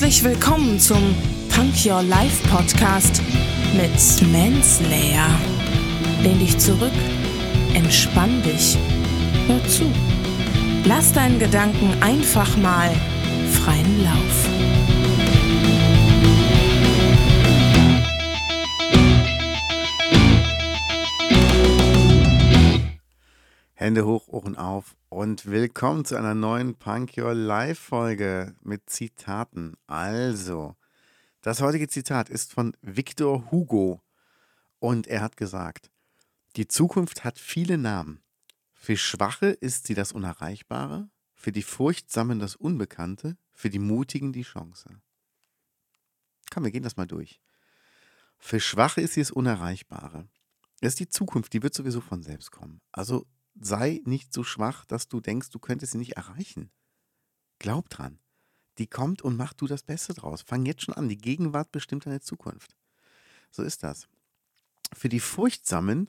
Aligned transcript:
Herzlich 0.00 0.24
willkommen 0.24 0.80
zum 0.80 1.14
Punk 1.54 1.74
Your 1.84 2.02
Life 2.02 2.48
Podcast 2.48 3.20
mit 3.74 4.32
Manslayer. 4.32 5.28
Lehn 6.22 6.38
dich 6.38 6.56
zurück, 6.56 6.90
entspann 7.74 8.42
dich, 8.42 8.78
hör 9.46 9.62
zu. 9.68 9.92
Lass 10.86 11.12
deinen 11.12 11.38
Gedanken 11.38 11.92
einfach 12.00 12.56
mal 12.56 12.90
freien 13.52 14.02
Lauf. 14.02 14.49
Hände 23.80 24.04
hoch, 24.04 24.28
Ohren 24.28 24.56
auf 24.56 24.94
und 25.08 25.46
willkommen 25.46 26.04
zu 26.04 26.14
einer 26.14 26.34
neuen 26.34 26.74
Punk 26.74 27.16
Your 27.16 27.32
Life 27.32 27.80
Folge 27.80 28.54
mit 28.60 28.90
Zitaten. 28.90 29.72
Also, 29.86 30.76
das 31.40 31.62
heutige 31.62 31.88
Zitat 31.88 32.28
ist 32.28 32.52
von 32.52 32.76
Victor 32.82 33.50
Hugo 33.50 34.02
und 34.80 35.06
er 35.06 35.22
hat 35.22 35.38
gesagt, 35.38 35.90
die 36.56 36.68
Zukunft 36.68 37.24
hat 37.24 37.38
viele 37.38 37.78
Namen. 37.78 38.20
Für 38.74 38.98
Schwache 38.98 39.46
ist 39.46 39.86
sie 39.86 39.94
das 39.94 40.12
Unerreichbare, 40.12 41.08
für 41.32 41.50
die 41.50 41.62
Furchtsamen 41.62 42.38
das 42.38 42.56
Unbekannte, 42.56 43.38
für 43.50 43.70
die 43.70 43.78
Mutigen 43.78 44.34
die 44.34 44.42
Chance. 44.42 45.00
Komm, 46.52 46.64
wir 46.64 46.70
gehen 46.70 46.82
das 46.82 46.98
mal 46.98 47.06
durch. 47.06 47.40
Für 48.36 48.60
Schwache 48.60 49.00
ist 49.00 49.14
sie 49.14 49.22
das 49.22 49.30
Unerreichbare. 49.30 50.28
Das 50.82 50.92
ist 50.92 51.00
die 51.00 51.08
Zukunft, 51.08 51.54
die 51.54 51.62
wird 51.62 51.72
sowieso 51.72 52.02
von 52.02 52.22
selbst 52.22 52.50
kommen. 52.50 52.82
Also 52.92 53.24
sei 53.54 54.00
nicht 54.04 54.32
so 54.32 54.44
schwach, 54.44 54.84
dass 54.84 55.08
du 55.08 55.20
denkst, 55.20 55.50
du 55.50 55.58
könntest 55.58 55.92
sie 55.92 55.98
nicht 55.98 56.16
erreichen. 56.16 56.70
Glaub 57.58 57.88
dran. 57.88 58.18
Die 58.78 58.86
kommt 58.86 59.22
und 59.22 59.36
mach 59.36 59.52
du 59.52 59.66
das 59.66 59.82
Beste 59.82 60.14
draus. 60.14 60.42
Fang 60.42 60.64
jetzt 60.64 60.82
schon 60.82 60.94
an. 60.94 61.08
Die 61.08 61.18
Gegenwart 61.18 61.72
bestimmt 61.72 62.06
deine 62.06 62.20
Zukunft. 62.20 62.76
So 63.50 63.62
ist 63.62 63.82
das. 63.82 64.08
Für 64.92 65.08
die 65.08 65.20
Furchtsamen 65.20 66.08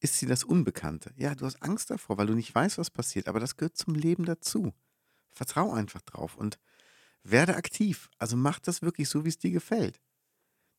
ist 0.00 0.18
sie 0.18 0.26
das 0.26 0.44
Unbekannte. 0.44 1.12
Ja, 1.16 1.34
du 1.34 1.46
hast 1.46 1.62
Angst 1.62 1.90
davor, 1.90 2.18
weil 2.18 2.26
du 2.26 2.34
nicht 2.34 2.54
weißt, 2.54 2.78
was 2.78 2.90
passiert, 2.90 3.28
aber 3.28 3.38
das 3.38 3.56
gehört 3.56 3.76
zum 3.76 3.94
Leben 3.94 4.24
dazu. 4.24 4.72
Vertrau 5.30 5.72
einfach 5.72 6.00
drauf 6.02 6.36
und 6.36 6.58
werde 7.22 7.56
aktiv. 7.56 8.10
Also 8.18 8.36
mach 8.36 8.58
das 8.58 8.82
wirklich 8.82 9.08
so, 9.08 9.24
wie 9.24 9.28
es 9.28 9.38
dir 9.38 9.50
gefällt. 9.50 10.00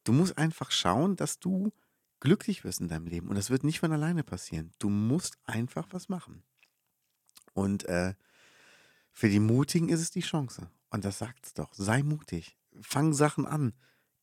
Du 0.03 0.11
musst 0.11 0.37
einfach 0.37 0.71
schauen, 0.71 1.15
dass 1.15 1.39
du 1.39 1.71
glücklich 2.21 2.63
wirst 2.63 2.79
in 2.79 2.87
deinem 2.87 3.07
Leben. 3.07 3.27
Und 3.27 3.35
das 3.35 3.49
wird 3.49 3.65
nicht 3.65 3.81
von 3.81 3.91
alleine 3.91 4.23
passieren. 4.23 4.71
Du 4.79 4.89
musst 4.89 5.37
einfach 5.43 5.87
was 5.91 6.07
machen. 6.07 6.43
Und 7.53 7.83
äh, 7.85 8.13
für 9.11 9.27
die 9.27 9.41
Mutigen 9.41 9.89
ist 9.89 9.99
es 9.99 10.11
die 10.11 10.21
Chance. 10.21 10.71
Und 10.89 11.03
das 11.03 11.17
sagt 11.17 11.45
es 11.45 11.53
doch. 11.53 11.73
Sei 11.73 12.01
mutig. 12.03 12.57
Fang 12.81 13.13
Sachen 13.13 13.45
an. 13.45 13.73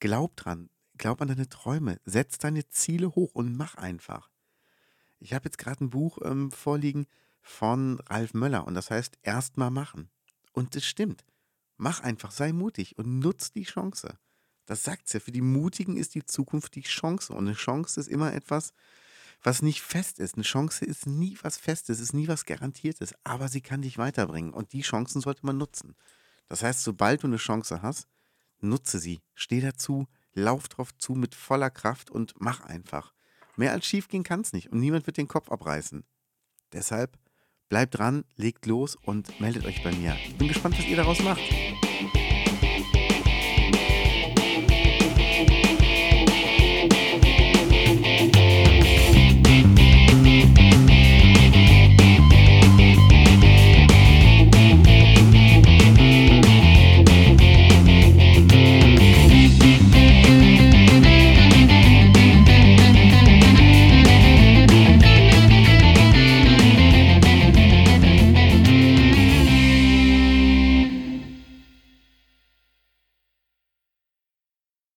Glaub 0.00 0.36
dran. 0.36 0.70
Glaub 0.96 1.20
an 1.20 1.28
deine 1.28 1.48
Träume. 1.48 2.00
Setz 2.04 2.38
deine 2.38 2.68
Ziele 2.68 3.14
hoch 3.14 3.34
und 3.34 3.54
mach 3.56 3.74
einfach. 3.74 4.30
Ich 5.18 5.34
habe 5.34 5.44
jetzt 5.46 5.58
gerade 5.58 5.84
ein 5.84 5.90
Buch 5.90 6.18
ähm, 6.22 6.50
vorliegen 6.50 7.06
von 7.40 8.00
Ralf 8.00 8.34
Möller 8.34 8.66
und 8.66 8.74
das 8.74 8.90
heißt 8.90 9.18
erstmal 9.22 9.70
machen. 9.70 10.10
Und 10.52 10.74
das 10.74 10.84
stimmt. 10.84 11.24
Mach 11.76 12.00
einfach, 12.00 12.30
sei 12.30 12.52
mutig 12.52 12.98
und 12.98 13.18
nutz 13.18 13.50
die 13.50 13.64
Chance. 13.64 14.18
Das 14.68 14.84
sagt 14.84 15.06
es 15.06 15.14
ja. 15.14 15.20
Für 15.20 15.32
die 15.32 15.40
Mutigen 15.40 15.96
ist 15.96 16.14
die 16.14 16.26
Zukunft 16.26 16.74
die 16.74 16.82
Chance. 16.82 17.32
Und 17.32 17.48
eine 17.48 17.56
Chance 17.56 17.98
ist 17.98 18.06
immer 18.06 18.34
etwas, 18.34 18.74
was 19.42 19.62
nicht 19.62 19.80
fest 19.80 20.18
ist. 20.18 20.34
Eine 20.34 20.44
Chance 20.44 20.84
ist 20.84 21.06
nie 21.06 21.38
was 21.40 21.56
Festes, 21.56 22.00
ist 22.00 22.12
nie 22.12 22.28
was 22.28 22.44
Garantiertes. 22.44 23.14
Aber 23.24 23.48
sie 23.48 23.62
kann 23.62 23.80
dich 23.80 23.96
weiterbringen. 23.96 24.52
Und 24.52 24.74
die 24.74 24.82
Chancen 24.82 25.22
sollte 25.22 25.46
man 25.46 25.56
nutzen. 25.56 25.96
Das 26.48 26.62
heißt, 26.62 26.82
sobald 26.82 27.22
du 27.22 27.28
eine 27.28 27.38
Chance 27.38 27.80
hast, 27.80 28.08
nutze 28.60 28.98
sie. 28.98 29.20
Steh 29.34 29.62
dazu, 29.62 30.06
lauf 30.34 30.68
drauf 30.68 30.94
zu 30.98 31.14
mit 31.14 31.34
voller 31.34 31.70
Kraft 31.70 32.10
und 32.10 32.34
mach 32.38 32.60
einfach. 32.60 33.14
Mehr 33.56 33.72
als 33.72 33.86
schief 33.86 34.08
gehen 34.08 34.22
kann 34.22 34.42
es 34.42 34.52
nicht. 34.52 34.70
Und 34.70 34.80
niemand 34.80 35.06
wird 35.06 35.16
den 35.16 35.28
Kopf 35.28 35.50
abreißen. 35.50 36.04
Deshalb 36.74 37.18
bleibt 37.70 37.96
dran, 37.96 38.26
legt 38.36 38.66
los 38.66 38.96
und 38.96 39.40
meldet 39.40 39.64
euch 39.64 39.82
bei 39.82 39.92
mir. 39.92 40.14
Ich 40.26 40.36
bin 40.36 40.48
gespannt, 40.48 40.78
was 40.78 40.84
ihr 40.84 40.96
daraus 40.96 41.22
macht. 41.22 41.40